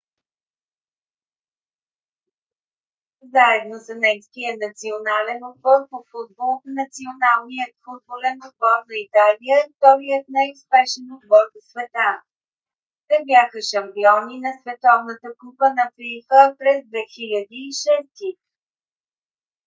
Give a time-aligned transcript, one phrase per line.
[3.35, 11.05] заедно с немския национален отбор по футбол националният футболен отбор на италия е вторият най-успешен
[11.17, 12.09] отбор в света.
[13.07, 18.39] те бяха шампиони на световната купа на фифа през 2006 г